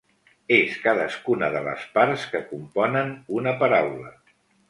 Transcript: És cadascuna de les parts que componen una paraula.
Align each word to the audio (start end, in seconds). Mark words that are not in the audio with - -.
És 0.55 0.77
cadascuna 0.85 1.49
de 1.57 1.61
les 1.67 1.83
parts 1.99 2.25
que 2.33 2.43
componen 2.53 3.13
una 3.41 3.57
paraula. 3.63 4.13